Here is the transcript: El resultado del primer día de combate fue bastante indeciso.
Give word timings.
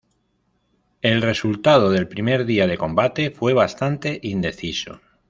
El 1.03 1.21
resultado 1.21 1.91
del 1.91 2.07
primer 2.07 2.47
día 2.47 2.65
de 2.65 2.75
combate 2.75 3.29
fue 3.29 3.53
bastante 3.53 4.19
indeciso. 4.23 4.99